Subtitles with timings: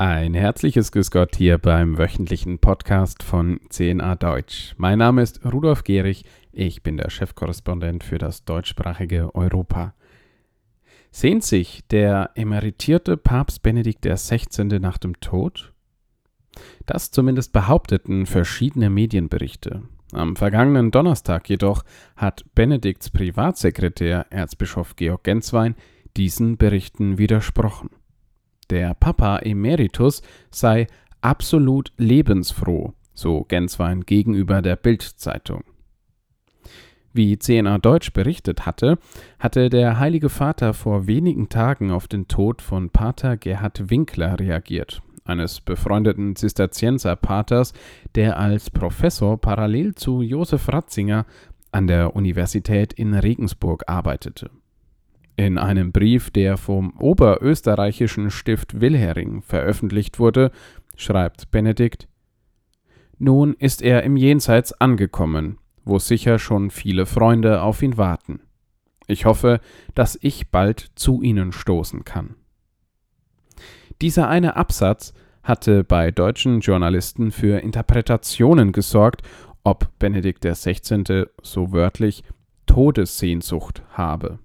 [0.00, 4.76] Ein herzliches Grüß Gott hier beim wöchentlichen Podcast von CNA Deutsch.
[4.76, 9.94] Mein Name ist Rudolf Gehrig, ich bin der Chefkorrespondent für das deutschsprachige Europa.
[11.10, 14.78] Sehnt sich der emeritierte Papst Benedikt XVI.
[14.78, 15.72] nach dem Tod?
[16.86, 19.82] Das zumindest behaupteten verschiedene Medienberichte.
[20.12, 21.82] Am vergangenen Donnerstag jedoch
[22.14, 25.74] hat Benedikts Privatsekretär Erzbischof Georg Genswein
[26.16, 27.90] diesen Berichten widersprochen.
[28.70, 30.86] Der Papa Emeritus sei
[31.20, 35.64] absolut lebensfroh, so Genswein gegenüber der Bild-Zeitung.
[37.14, 38.98] Wie CNA Deutsch berichtet hatte,
[39.38, 45.02] hatte der Heilige Vater vor wenigen Tagen auf den Tod von Pater Gerhard Winkler reagiert,
[45.24, 47.72] eines befreundeten Zisterzienserpaters,
[48.14, 51.24] der als Professor parallel zu Josef Ratzinger
[51.72, 54.50] an der Universität in Regensburg arbeitete.
[55.38, 60.50] In einem Brief, der vom oberösterreichischen Stift Wilhering veröffentlicht wurde,
[60.96, 62.08] schreibt Benedikt
[63.18, 68.40] Nun ist er im Jenseits angekommen, wo sicher schon viele Freunde auf ihn warten.
[69.06, 69.60] Ich hoffe,
[69.94, 72.34] dass ich bald zu ihnen stoßen kann.
[74.02, 79.22] Dieser eine Absatz hatte bei deutschen Journalisten für Interpretationen gesorgt,
[79.62, 81.26] ob Benedikt XVI.
[81.42, 82.24] so wörtlich
[82.66, 84.40] Todessehnsucht habe.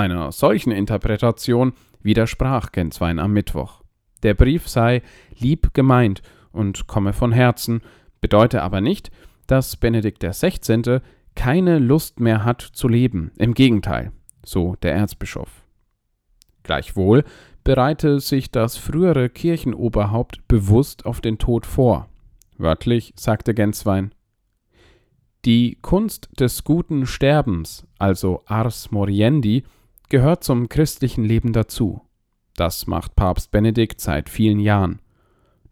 [0.00, 3.82] Einer solchen Interpretation widersprach Genswein am Mittwoch.
[4.22, 5.02] Der Brief sei
[5.38, 7.82] lieb gemeint und komme von Herzen,
[8.22, 9.10] bedeute aber nicht,
[9.46, 11.00] dass Benedikt XVI.
[11.34, 14.10] keine Lust mehr hat zu leben, im Gegenteil,
[14.42, 15.50] so der Erzbischof.
[16.62, 17.22] Gleichwohl
[17.62, 22.08] bereite sich das frühere Kirchenoberhaupt bewusst auf den Tod vor.
[22.56, 24.14] Wörtlich sagte Genswein
[25.44, 29.64] Die Kunst des guten Sterbens, also Ars Moriendi,
[30.10, 32.02] gehört zum christlichen Leben dazu.
[32.56, 35.00] Das macht Papst Benedikt seit vielen Jahren.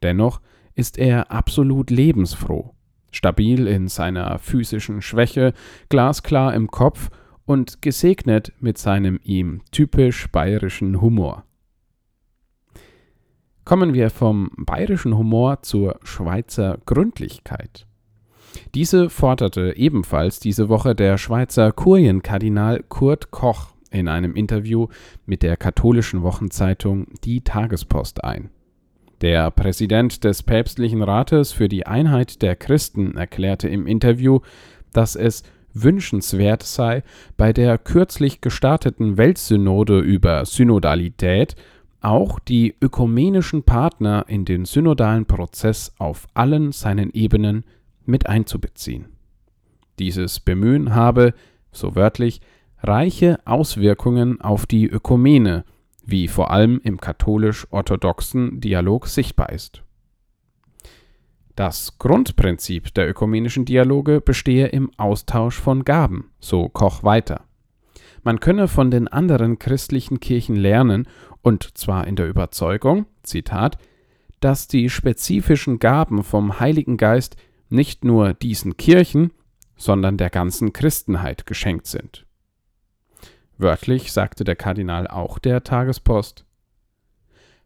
[0.02, 0.40] Dennoch
[0.74, 2.74] ist er absolut lebensfroh,
[3.10, 5.52] stabil in seiner physischen Schwäche,
[5.90, 7.10] glasklar im Kopf
[7.44, 11.44] und gesegnet mit seinem ihm typisch bayerischen Humor.
[13.64, 17.86] Kommen wir vom bayerischen Humor zur Schweizer Gründlichkeit.
[18.74, 24.88] Diese forderte ebenfalls diese Woche der Schweizer Kurienkardinal Kurt Koch in einem Interview
[25.26, 28.50] mit der katholischen Wochenzeitung Die Tagespost ein.
[29.20, 34.40] Der Präsident des päpstlichen Rates für die Einheit der Christen erklärte im Interview,
[34.92, 35.42] dass es
[35.74, 37.02] wünschenswert sei,
[37.36, 41.56] bei der kürzlich gestarteten Weltsynode über Synodalität
[42.00, 47.64] auch die ökumenischen Partner in den synodalen Prozess auf allen seinen Ebenen
[48.06, 49.06] mit einzubeziehen.
[49.98, 51.34] Dieses Bemühen habe,
[51.72, 52.40] so wörtlich,
[52.82, 55.64] reiche Auswirkungen auf die Ökumene,
[56.04, 59.82] wie vor allem im katholisch-orthodoxen Dialog sichtbar ist.
[61.54, 67.42] Das Grundprinzip der ökumenischen Dialoge bestehe im Austausch von Gaben, so Koch weiter.
[68.22, 71.08] Man könne von den anderen christlichen Kirchen lernen,
[71.42, 73.76] und zwar in der Überzeugung, Zitat,
[74.38, 77.36] dass die spezifischen Gaben vom Heiligen Geist
[77.70, 79.32] nicht nur diesen Kirchen,
[79.76, 82.27] sondern der ganzen Christenheit geschenkt sind.
[83.58, 86.44] Wörtlich sagte der Kardinal auch der Tagespost.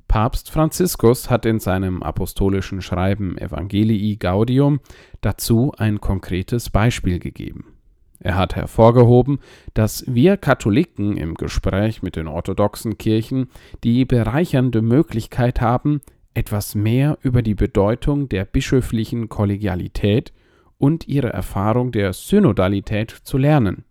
[0.08, 4.80] Papst Franziskus hat in seinem apostolischen Schreiben Evangelii Gaudium
[5.20, 7.76] dazu ein konkretes Beispiel gegeben.
[8.20, 9.38] Er hat hervorgehoben,
[9.74, 13.48] dass wir Katholiken im Gespräch mit den orthodoxen Kirchen
[13.84, 16.00] die bereichernde Möglichkeit haben,
[16.32, 20.32] etwas mehr über die Bedeutung der bischöflichen Kollegialität
[20.78, 23.84] und ihre Erfahrung der Synodalität zu lernen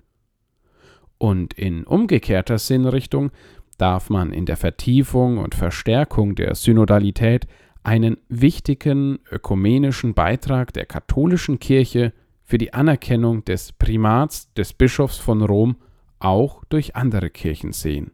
[1.21, 3.29] und in umgekehrter Sinnrichtung
[3.77, 7.45] darf man in der Vertiefung und Verstärkung der Synodalität
[7.83, 12.11] einen wichtigen ökumenischen Beitrag der katholischen Kirche
[12.43, 15.75] für die Anerkennung des Primats des Bischofs von Rom
[16.17, 18.13] auch durch andere Kirchen sehen.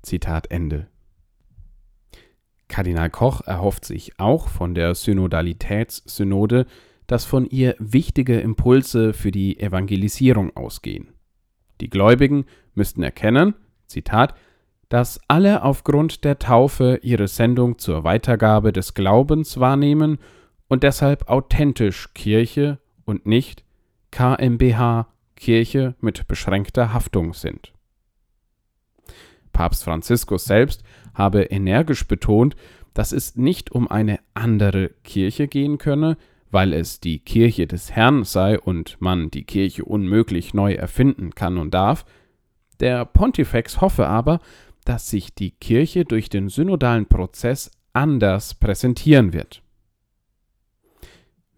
[0.00, 0.86] Zitat Ende.
[2.68, 6.64] Kardinal Koch erhofft sich auch von der Synodalitätssynode,
[7.06, 11.14] dass von ihr wichtige Impulse für die Evangelisierung ausgehen.
[11.80, 13.54] Die Gläubigen müssten erkennen,
[13.86, 14.34] Zitat,
[14.88, 20.18] dass alle aufgrund der Taufe ihre Sendung zur Weitergabe des Glaubens wahrnehmen
[20.68, 23.64] und deshalb authentisch Kirche und nicht
[24.10, 27.72] KMBH Kirche mit beschränkter Haftung sind.
[29.52, 30.82] Papst Franziskus selbst
[31.14, 32.56] habe energisch betont,
[32.92, 36.16] dass es nicht um eine andere Kirche gehen könne,
[36.54, 41.58] weil es die Kirche des Herrn sei und man die Kirche unmöglich neu erfinden kann
[41.58, 42.04] und darf,
[42.78, 44.38] der Pontifex hoffe aber,
[44.84, 49.62] dass sich die Kirche durch den synodalen Prozess anders präsentieren wird.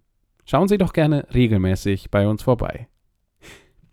[0.44, 2.88] Schauen Sie doch gerne regelmäßig bei uns vorbei.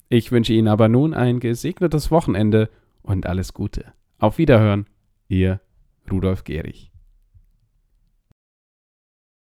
[0.09, 2.69] Ich wünsche Ihnen aber nun ein gesegnetes Wochenende
[3.01, 3.93] und alles Gute.
[4.19, 4.85] Auf Wiederhören,
[5.27, 5.59] Ihr
[6.11, 6.92] Rudolf Gehrig.